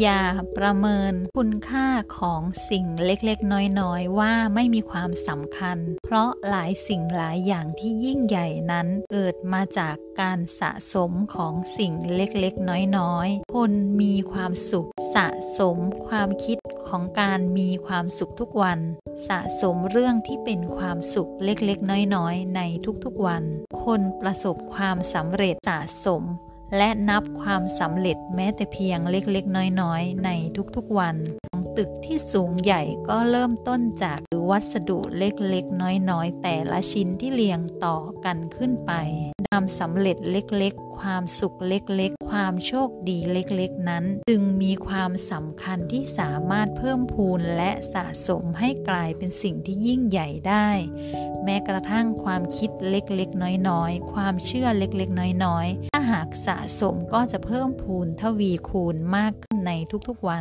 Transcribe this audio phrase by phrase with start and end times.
[0.00, 0.22] อย่า
[0.56, 1.86] ประเมินคุณค่า
[2.18, 13.72] ของสิ่งเล็กๆ น้อยๆ ว่าไม่มีความสำคัญ เพราะหลายสิ่งหลายอย่างที่ยิ่งใหญ่นั้นเกิดมาจากการสะสมของสิ่งเล็กๆ น้อยๆ คน
[14.02, 16.58] มีความสุข สะสมความคิด
[16.88, 18.80] ของการมีความสุขทุกวัน
[19.28, 22.60] สะสมเรื่องที่เป็นความสุขเล็กๆ น้อยๆ ใน
[23.04, 23.44] ทุกๆวัน
[23.84, 26.24] คนประสบความสำเร็จสะสม
[26.76, 30.30] และนับความสำเร็จแม้แต่เพียงเล็กๆ น้อยๆ ใน
[30.76, 31.16] ทุกๆวัน
[31.76, 34.18] ตึกที่สูงใหญ่ก็เริ่มต้นจาก
[34.50, 38.92] วัสดุเล็กๆ น้อยๆ แต่ละชิ้นที่เรียงต่อกันขึ้นไป
[39.52, 50.68] นำสำเร็จเล็กๆ ความสุขเล็กๆ ความโชคดีเล็กๆ นั้น จึงมีความสำคัญที่สามารถเพิ่มพูนและสะสมให้กลายเป็นสิ่งที่ยิ่งใหญ่ได้
[51.44, 59.72] แม้กระทั่งความคิดเล็กๆ น้อยๆ ความเชื่อเล็กๆ น้อยๆ ถ้าหากสะสมก็จะเพิ่มพูนทวีคูณมากขึ้นใน
[60.08, 60.40] ทุกๆวัน